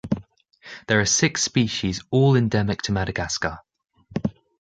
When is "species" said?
1.43-2.03